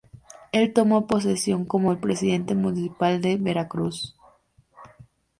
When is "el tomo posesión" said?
0.51-1.63